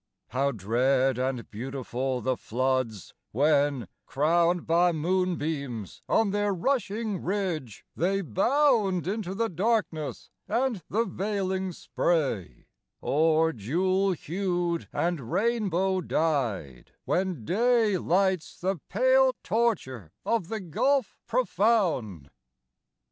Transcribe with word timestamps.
How 0.29 0.51
dread 0.51 1.19
and 1.19 1.47
beautiful 1.51 2.21
the 2.21 2.35
floods, 2.35 3.13
when, 3.31 3.87
crowned 4.07 4.65
By 4.65 4.91
moonbeams 4.91 6.01
on 6.09 6.31
their 6.31 6.55
rushing 6.55 7.21
ridge, 7.21 7.85
they 7.95 8.21
bound 8.21 9.05
Into 9.05 9.35
the 9.35 9.47
darkness 9.47 10.31
and 10.47 10.81
the 10.89 11.05
veiling 11.05 11.71
spray; 11.71 12.65
Or, 12.99 13.53
jewel 13.53 14.13
hued 14.13 14.89
and 14.91 15.31
rainbow 15.31 16.01
dyed, 16.01 16.93
when 17.05 17.45
day 17.45 17.99
Lights 17.99 18.59
the 18.59 18.77
pale 18.89 19.35
torture 19.43 20.13
of 20.25 20.47
the 20.47 20.59
gulf 20.59 21.15
profound! 21.27 22.31